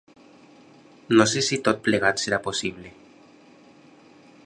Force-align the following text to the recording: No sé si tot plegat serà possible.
No 1.19 1.27
sé 1.33 1.43
si 1.49 1.61
tot 1.69 1.85
plegat 1.89 2.25
serà 2.25 2.41
possible. 2.49 2.95